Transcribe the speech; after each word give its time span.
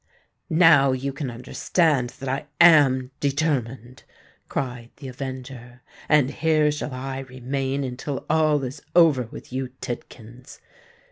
"Now 0.49 0.93
you 0.93 1.13
can 1.13 1.29
understand 1.29 2.09
that 2.19 2.27
I 2.27 2.47
am 2.59 3.11
determined!" 3.19 4.01
cried 4.49 4.89
the 4.97 5.07
avenger. 5.07 5.81
"And 6.09 6.31
here 6.31 6.71
shall 6.71 6.91
I 6.95 7.19
remain 7.19 7.83
until 7.83 8.25
all 8.27 8.63
is 8.63 8.81
over 8.95 9.27
with 9.29 9.53
you, 9.53 9.69
Tidkins. 9.79 10.57